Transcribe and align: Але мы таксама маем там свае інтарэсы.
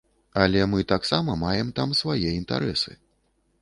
Але 0.43 0.61
мы 0.71 0.79
таксама 0.93 1.37
маем 1.43 1.71
там 1.81 1.95
свае 2.03 2.19
інтарэсы. 2.41 2.91